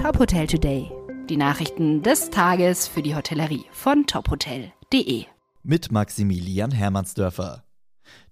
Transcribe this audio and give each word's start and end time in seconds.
Top 0.00 0.18
Hotel 0.18 0.46
Today. 0.46 0.90
Die 1.28 1.36
Nachrichten 1.36 2.02
des 2.02 2.30
Tages 2.30 2.88
für 2.88 3.02
die 3.02 3.14
Hotellerie 3.14 3.66
von 3.70 4.06
tophotel.de. 4.06 5.26
Mit 5.62 5.92
Maximilian 5.92 6.70
Hermannsdörfer. 6.70 7.64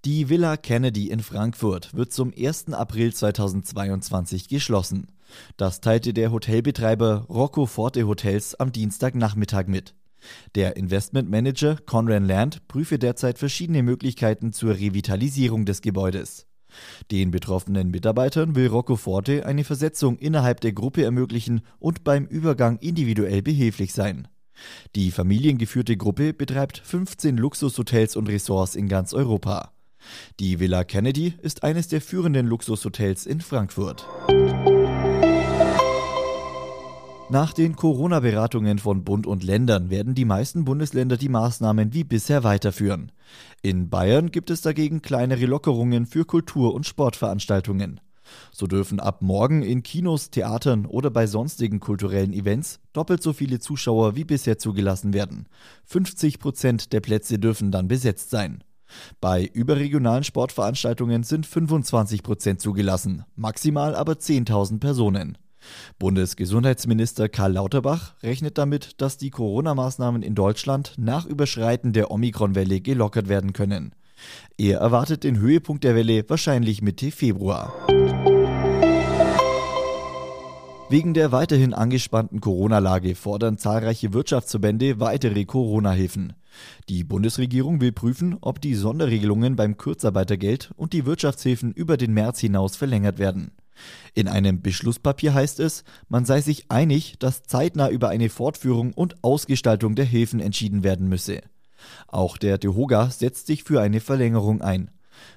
Die 0.07 0.31
Villa 0.31 0.57
Kennedy 0.57 1.11
in 1.11 1.21
Frankfurt 1.21 1.93
wird 1.93 2.11
zum 2.11 2.33
1. 2.35 2.73
April 2.73 3.13
2022 3.13 4.49
geschlossen. 4.49 5.09
Das 5.59 5.83
teilte 5.83 6.15
der 6.15 6.33
Hotelbetreiber 6.33 7.27
Rocco 7.29 7.67
Forte 7.67 8.07
Hotels 8.07 8.55
am 8.55 8.73
Dienstagnachmittag 8.73 9.67
mit. 9.67 9.95
Der 10.55 10.79
Investmentmanager 10.79 11.77
Conran 11.85 12.25
Land 12.25 12.67
prüfe 12.67 12.99
derzeit 12.99 13.39
verschiedene 13.39 13.83
Möglichkeiten 13.83 14.55
zur 14.55 14.73
Revitalisierung 14.73 15.67
des 15.67 15.83
Gebäudes. 15.83 16.48
Den 17.11 17.31
betroffenen 17.31 17.91
Mitarbeitern 17.91 18.55
will 18.55 18.69
Rocco 18.69 18.97
Forte 18.97 19.47
eine 19.47 19.65
Versetzung 19.65 20.19
innerhalb 20.19 20.61
der 20.61 20.73
Gruppe 20.73 21.05
ermöglichen 21.05 21.63
und 21.79 22.05
beim 22.05 22.27
Übergang 22.27 22.79
individuell 22.79 23.43
behilflich 23.43 23.93
sein. 23.93 24.29
Die 24.95 25.11
familiengeführte 25.11 25.97
Gruppe 25.97 26.33
betreibt 26.33 26.79
15 26.79 27.37
Luxushotels 27.37 28.17
und 28.17 28.29
Ressorts 28.29 28.75
in 28.75 28.89
ganz 28.89 29.15
Europa. 29.15 29.73
Die 30.41 30.61
Villa 30.61 30.85
Kennedy 30.85 31.35
ist 31.43 31.63
eines 31.63 31.89
der 31.89 32.01
führenden 32.01 32.47
Luxushotels 32.47 33.27
in 33.27 33.41
Frankfurt. 33.41 34.07
Nach 37.31 37.53
den 37.53 37.77
Corona-Beratungen 37.77 38.79
von 38.79 39.05
Bund 39.05 39.27
und 39.27 39.43
Ländern 39.43 39.91
werden 39.91 40.15
die 40.15 40.25
meisten 40.25 40.65
Bundesländer 40.65 41.19
die 41.19 41.29
Maßnahmen 41.29 41.93
wie 41.93 42.03
bisher 42.03 42.43
weiterführen. 42.43 43.13
In 43.61 43.91
Bayern 43.91 44.31
gibt 44.31 44.49
es 44.49 44.63
dagegen 44.63 45.03
kleinere 45.03 45.45
Lockerungen 45.45 46.07
für 46.07 46.25
Kultur- 46.25 46.73
und 46.73 46.87
Sportveranstaltungen. 46.87 48.01
So 48.51 48.67
dürfen 48.67 48.99
ab 48.99 49.21
morgen 49.21 49.63
in 49.63 49.83
Kinos, 49.83 50.31
Theatern 50.31 50.87
oder 50.87 51.11
bei 51.11 51.27
sonstigen 51.27 51.81
kulturellen 51.81 52.33
Events 52.33 52.81
doppelt 52.95 53.23
so 53.23 53.35
viele 53.35 53.59
Zuschauer 53.59 54.17
wie 54.17 54.25
bisher 54.25 54.57
zugelassen 54.57 55.13
werden. 55.13 55.49
50 55.85 56.39
Prozent 56.39 56.95
der 56.95 57.01
Plätze 57.01 57.39
dürfen 57.39 57.71
dann 57.71 57.89
besetzt 57.89 58.31
sein. 58.31 58.65
Bei 59.21 59.45
überregionalen 59.45 60.25
Sportveranstaltungen 60.25 61.25
sind 61.25 61.45
25 61.45 62.23
Prozent 62.23 62.63
zugelassen, 62.63 63.25
maximal 63.37 63.95
aber 63.95 64.15
10.000 64.15 64.81
Personen. 64.81 65.37
Bundesgesundheitsminister 65.99 67.29
Karl 67.29 67.53
Lauterbach 67.53 68.15
rechnet 68.23 68.59
damit, 68.59 69.01
dass 69.01 69.19
die 69.19 69.31
Corona-Maßnahmen 69.31 70.23
in 70.23 70.35
Deutschland 70.35 70.95
nach 70.97 71.27
Überschreiten 71.27 71.93
der 71.93 72.11
Omikron-Welle 72.11 72.81
gelockert 72.81 73.29
werden 73.29 73.53
können. 73.53 73.95
Er 74.57 74.79
erwartet 74.79 75.25
den 75.25 75.39
Höhepunkt 75.39 75.85
der 75.85 75.95
Welle 75.95 76.29
wahrscheinlich 76.29 76.83
Mitte 76.83 77.11
Februar. 77.11 77.73
Wegen 80.91 81.13
der 81.13 81.33
weiterhin 81.33 81.75
angespannten 81.75 82.41
Corona-Lage 82.41 83.15
fordern 83.15 83.59
zahlreiche 83.59 84.15
Wirtschaftsverbände 84.15 84.99
weitere 85.01 85.45
Corona-Hilfen. 85.45 86.33
Die 86.89 87.05
Bundesregierung 87.05 87.83
will 87.83 87.93
prüfen, 87.93 88.39
ob 88.41 88.63
die 88.63 88.75
Sonderregelungen 88.75 89.55
beim 89.55 89.77
Kurzarbeitergeld 89.77 90.71
und 90.77 90.95
die 90.95 91.05
Wirtschaftshilfen 91.05 91.73
über 91.73 91.99
den 91.99 92.15
März 92.15 92.41
hinaus 92.41 92.75
verlängert 92.75 93.19
werden. 93.19 93.51
In 94.15 94.29
einem 94.29 94.63
Beschlusspapier 94.63 95.35
heißt 95.35 95.61
es, 95.61 95.85
man 96.09 96.25
sei 96.25 96.41
sich 96.41 96.71
einig, 96.71 97.19
dass 97.19 97.43
zeitnah 97.43 97.89
über 97.89 98.09
eine 98.09 98.29
Fortführung 98.29 98.93
und 98.93 99.23
Ausgestaltung 99.23 99.95
der 99.95 100.05
Hilfen 100.05 100.41
entschieden 100.41 100.83
werden 100.83 101.09
müsse. 101.09 101.41
Auch 102.09 102.37
der 102.37 102.59
DeHoga 102.59 103.11
setzt 103.11 103.47
sich 103.47 103.65
für 103.65 103.81
eine 103.81 104.01
Verlängerung 104.01 104.63
ein. 104.63 104.91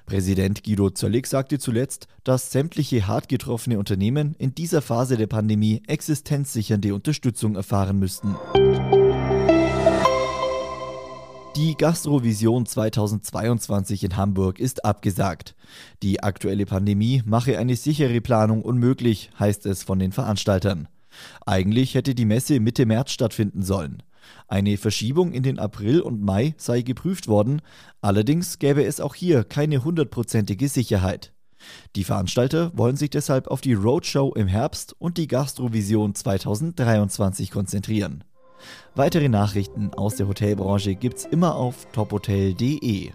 Präsident 0.06 0.62
Guido 0.64 0.90
Zöllig 0.90 1.26
sagte 1.26 1.58
zuletzt, 1.58 2.06
dass 2.24 2.50
sämtliche 2.50 3.06
hart 3.06 3.28
getroffene 3.28 3.78
Unternehmen 3.78 4.34
in 4.38 4.54
dieser 4.54 4.82
Phase 4.82 5.16
der 5.16 5.26
Pandemie 5.26 5.82
existenzsichernde 5.86 6.94
Unterstützung 6.94 7.56
erfahren 7.56 7.98
müssten. 7.98 8.36
Die 11.54 11.74
Gastrovision 11.76 12.64
2022 12.64 14.04
in 14.04 14.16
Hamburg 14.16 14.58
ist 14.58 14.86
abgesagt. 14.86 15.54
Die 16.02 16.22
aktuelle 16.22 16.64
Pandemie 16.64 17.22
mache 17.26 17.58
eine 17.58 17.76
sichere 17.76 18.22
Planung 18.22 18.62
unmöglich, 18.62 19.30
heißt 19.38 19.66
es 19.66 19.82
von 19.82 19.98
den 19.98 20.12
Veranstaltern. 20.12 20.88
Eigentlich 21.44 21.94
hätte 21.94 22.14
die 22.14 22.24
Messe 22.24 22.58
Mitte 22.58 22.86
März 22.86 23.10
stattfinden 23.10 23.62
sollen. 23.62 24.02
Eine 24.48 24.78
Verschiebung 24.78 25.32
in 25.32 25.42
den 25.42 25.58
April 25.58 26.00
und 26.00 26.22
Mai 26.22 26.54
sei 26.56 26.80
geprüft 26.80 27.28
worden, 27.28 27.60
allerdings 28.00 28.58
gäbe 28.58 28.84
es 28.84 28.98
auch 28.98 29.14
hier 29.14 29.44
keine 29.44 29.84
hundertprozentige 29.84 30.68
Sicherheit. 30.68 31.34
Die 31.96 32.04
Veranstalter 32.04 32.72
wollen 32.74 32.96
sich 32.96 33.10
deshalb 33.10 33.48
auf 33.48 33.60
die 33.60 33.74
Roadshow 33.74 34.32
im 34.34 34.46
Herbst 34.48 34.96
und 34.98 35.18
die 35.18 35.28
Gastrovision 35.28 36.14
2023 36.14 37.50
konzentrieren. 37.50 38.24
Weitere 38.94 39.28
Nachrichten 39.28 39.92
aus 39.94 40.16
der 40.16 40.28
Hotelbranche 40.28 40.94
gibt's 40.94 41.24
immer 41.24 41.56
auf 41.56 41.86
tophotel.de. 41.92 43.12